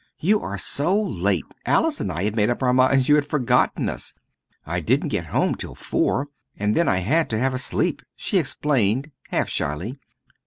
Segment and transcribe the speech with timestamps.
[0.19, 1.45] "You are so late!
[1.63, 4.15] Alice and I had made up our minds you had forgotten us!"
[4.65, 8.39] "I didn't get home till four, and then I had to have a sleep," she
[8.39, 9.99] explained, half shyly.